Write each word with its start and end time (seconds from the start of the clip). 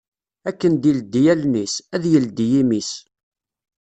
Akken 0.49 0.73
d-ileddi 0.75 1.21
allen-is, 1.33 1.73
ad 1.95 2.03
yeldi 2.11 2.47
imi-s 2.61 2.91